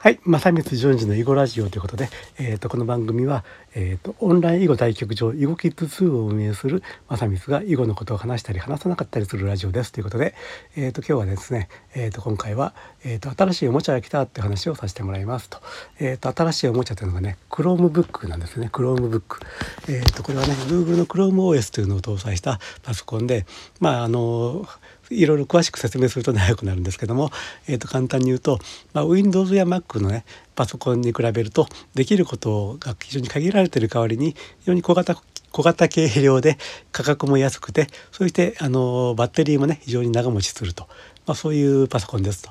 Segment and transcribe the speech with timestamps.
[0.00, 2.08] はい、正光淳二の囲碁ラジオということで、
[2.38, 10.36] えーと、この番組は、えーと、オンライン囲碁対局場囲碁キッズ2を運営する正光が囲碁のことを話したり話さなかったりするラジオですということで、
[10.76, 12.74] えーと、今日はですね、えー、と今回は、
[13.04, 15.58] えー、と新しいおもちゃが来たって話をさせてもらいますと,、
[15.98, 18.70] えー、と新しいおもちゃというのがね Chromebook なんですね。
[18.72, 19.42] Chromebook、
[19.88, 23.46] えー、とこれはね Google の ChromeOS というのを搭載したパソコンで
[23.80, 24.64] まああの
[25.10, 27.30] いろいろ詳しく説明すると長くなるんですけども、
[27.66, 28.58] えー、と簡単に言うと、
[28.92, 30.24] まあ、Windows や Mac のね
[30.54, 35.20] パソコンに比べるとできることが非常に限られている代わりに非常に小型
[35.50, 36.58] 小型軽量で
[36.92, 40.88] 価格も安くてそしてあのバッテリーもね非常に長持ちすると、
[41.26, 42.50] まあ、そういうパソコンですと。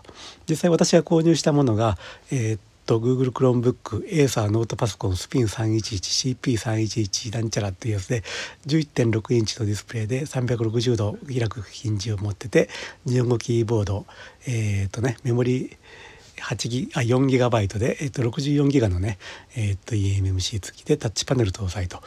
[0.49, 1.97] 実際私が購入したものが、
[2.31, 8.23] えー、と Google Chromebook エーサーノートパソコンスピン 311CP311 なんちゃらっていうやつで
[8.65, 12.69] 11.6インチのディスプレイで360度開くヒンジを持ってて
[13.05, 14.05] 日本語キーボード
[14.47, 15.77] えっ、ー、とねメモリ
[16.37, 19.17] 8ギあ4ギガバイトで、えー、と64ギガのね、
[19.55, 22.01] えー、と eMMC 付きでタッチパネル搭載と,、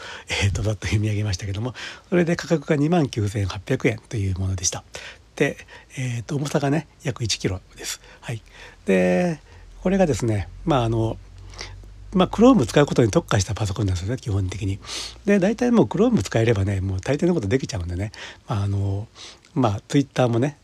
[0.45, 1.75] えー、とざっと読み上げましたけども
[2.09, 4.83] それで価格が2万9800円というものでした。
[5.37, 5.57] で、
[5.99, 8.01] えー、と重さがね約1キロです。
[8.21, 8.43] はい、
[8.87, 9.41] で
[9.83, 11.17] これがですねまああの
[12.13, 14.81] まあ、Chrome 使うことに特化したパソコンなんですよね基本的に。
[15.27, 18.11] で大体もう Chrome 使えればねもう大抵のことできちゃうんでね、
[18.49, 19.07] まあ、あの
[19.55, 20.59] まあ Twitter もね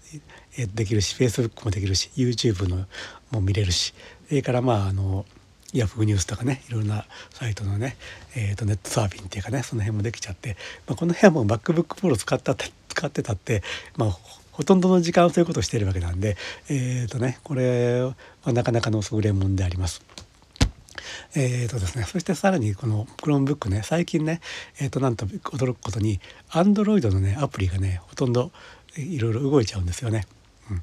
[0.75, 2.87] できるし Facebook もできるし YouTube の
[3.31, 3.95] も見れるし。
[4.29, 5.25] それからまああの
[5.73, 7.97] ヤフーニュースとかねいろんなサイトのね、
[8.35, 10.57] えーと、ネットサーフィンっていうかねその辺もできちゃって、
[10.87, 13.63] まあ、この辺はもう MacBookPro 使った使ってたって、
[13.97, 14.17] まあ、
[14.57, 16.39] ほとんどの時間そういうことをしているわけなんで
[16.71, 18.15] えっ、ー、とねこれは
[18.47, 20.03] なかなかの優れもんであります。
[21.35, 24.41] えーとですね、そしてさらにこの Chromebook ね最近ね、
[24.81, 28.51] えー、となんと驚くことに Android のねアプリがねほとんど
[28.97, 30.25] いろいろ動いちゃうんですよね。
[30.71, 30.83] うん、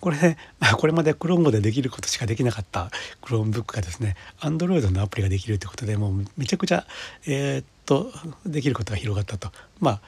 [0.00, 2.90] これ、ね、まあ、これまで Chrome でできることしかできなかった
[3.22, 6.84] Chromebook がですね Android のアプリができるということでもうめちゃくちゃ
[7.26, 8.12] えー、っと
[8.44, 10.00] できることが広がったとまあ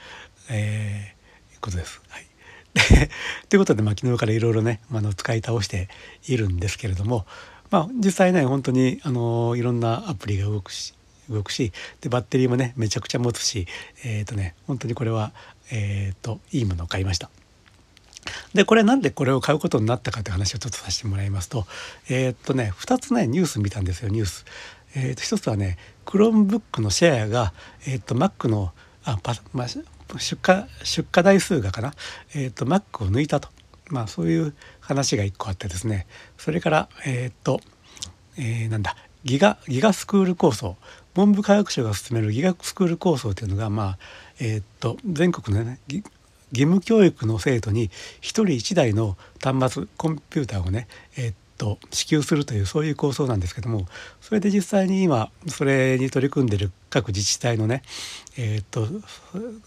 [0.50, 2.02] えー、ことです。
[2.08, 2.33] はい
[3.48, 5.88] ということで、まあ、昨日からいろいろね、あの使い倒して
[6.26, 7.26] いるんですけれども、
[7.70, 10.94] まあ、実際ね本当にあのいろんなアプリが動くし
[11.28, 13.66] 動くしでバッテリーもねめちゃくちゃ持つし
[14.04, 15.32] えっ、ー、とね本当にこれは
[15.72, 17.30] えっ、ー、といいものを買いました。
[18.54, 21.66] でこれなんでこれを買うことになったかという話をちょっとさせてもらいますと
[22.08, 24.44] えっ、とね2つねニュース見たんですよニュース。
[24.96, 25.76] えー、と1つはね
[26.06, 27.52] Chromebook のシェアが、
[27.86, 29.66] えー、と Mac のあパ、まあ、
[30.18, 31.94] 出荷出荷台数がかな、
[32.34, 33.48] えーと、Mac を抜いたと、
[33.90, 36.06] まあ、そういう話が1個あってですね。
[36.38, 37.60] それからえっ、ー、と、
[38.36, 38.96] えー、なんだ？
[39.24, 40.76] ギガギガスクール構想。
[41.14, 43.98] 文部科学省が進めるギガスクール構想というのが、まあ
[44.40, 46.02] えーと、全国のね義
[46.52, 53.86] 務教育の生徒に1人1台の端末コンピューターをね、えーと支給するというそういう構想なんですけども
[54.20, 57.82] それで実際に今それに取り組んでる各自治体のね、
[58.36, 58.86] えーと、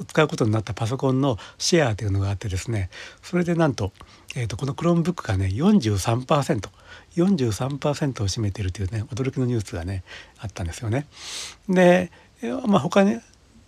[0.08, 2.90] 使うことになったパソコンのシェアというのがあってですね
[3.22, 3.92] それでなんと,、
[4.36, 6.70] えーと、この Chromebook がね 43%43%
[7.16, 10.04] 43%を占めているというね驚きのニュースがね
[10.40, 11.08] あったんですよね。
[11.68, 12.12] で、
[12.66, 13.20] まあ、他に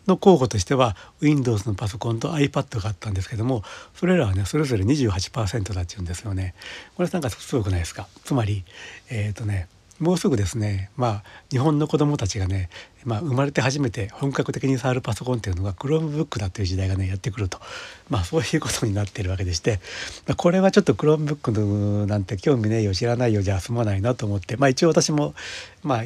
[0.08, 6.56] の候補としては Windows のパソコンと iPad があったんですけどもそれらはねそれぞれ28%だっていうんですよね。
[6.96, 8.08] これなんかすごくないですか？
[8.24, 8.64] つまり
[9.10, 9.68] えっ、ー、とね
[10.00, 12.70] もうすぐですねまあ日本の子どもたちがね、
[13.04, 17.60] まあ、生まれて初めて本格的に触るパソコンっていうのが Chromebook だという時代がねやってくると
[18.10, 19.80] まあそういうことになってるわけでして、
[20.26, 25.36] まあ、これはちょっと Chromebook なんて興味ねえよ知らないよじゃあ済まないなと思ってまあ一応私も
[25.84, 26.04] まあ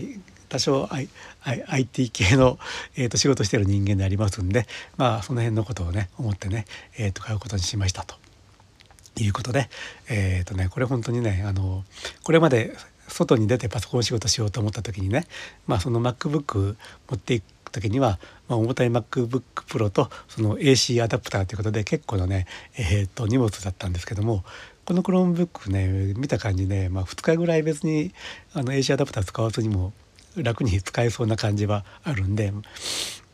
[0.54, 1.10] 多少 I
[1.44, 2.60] I IT 系の、
[2.96, 6.66] えー、と仕事してる人間でありますんでまあその辺のことをね思ってね、
[6.96, 8.16] えー、と買うことにしましたと。
[9.20, 9.70] いうことで
[10.10, 11.84] えっ、ー、とねこれ本当にねあの
[12.24, 12.76] これまで
[13.08, 15.26] 外に出てパソコン仕事しようと思った時にね、
[15.68, 16.76] まあ、その MacBook
[17.10, 24.44] 持っていく時には、まあ、重たい MacBookPro とその AC アダプターということで結構なね、えー、と荷物だったんですけども
[24.86, 28.14] この Chromebook ね見た感じね、まあ、2日ぐらい別に
[28.54, 29.94] あの AC アダプター使わずにも
[30.38, 32.52] 楽に使えそうな感じはあるんで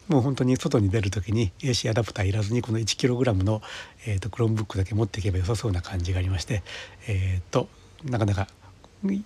[0.07, 3.61] もう本当に外に出る時に AC アダプターいらずにこの 1kg の、
[4.07, 6.63] えーと、 Chromebookだけ持っていけば良さそうな感じがありまして、
[7.07, 7.69] えーと、
[8.03, 8.47] なかなか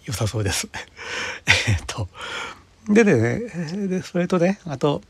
[0.05, 0.67] 良さそうです。
[1.67, 2.09] えっと
[2.89, 5.01] でねでそれとねあと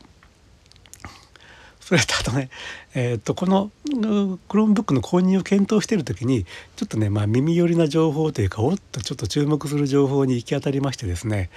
[1.83, 2.50] それとあとね、
[2.95, 3.69] えー、とこの
[4.47, 6.45] Chromebookの購入を検討している時に
[6.77, 11.50] ちょっとね、まあ、耳寄りな情報というかおっとちょっと注目する情報に行き当たりましてですね。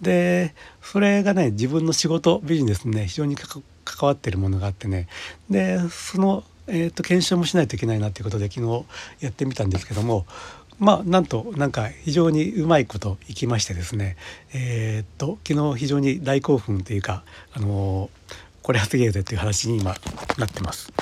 [0.00, 3.62] でそれがね自分の仕事ビジネスにね非常に関
[4.02, 5.08] わってるものがあってね。
[5.50, 8.84] でその、えー、と検証もしないといけないなっていうことで昨日
[9.20, 10.26] やってみたんですけども
[10.78, 14.16] まあなんとなんか非常にうまいこといきましてですね。
[14.54, 18.10] えー、っと昨日非常に大興奮というかあの
[18.62, 19.94] これはすげえっていう話に今
[20.38, 20.92] なってます。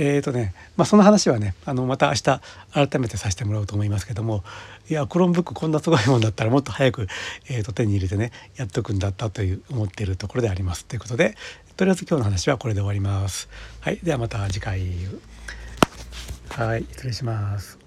[0.00, 2.22] えーとねまあ、その話はねあのまた明日
[2.72, 4.44] 改めてさせてもらおうと思いますけども
[4.88, 7.08] いやクロームブックこんなすごいもんだったらもっと早く、
[7.48, 11.36] えー、と手に入れてねやっとくんだったという思っているところでありますということで
[11.76, 13.48] とりあえず今日の話はこれで終わります。
[13.80, 14.82] はい、ではまた次回
[16.50, 17.77] はい失礼します。